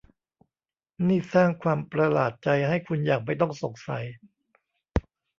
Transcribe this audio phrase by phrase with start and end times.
[1.07, 4.05] นี่สร้างความประหลาดใจให้คุณอย่างไม่ต้องสงสัย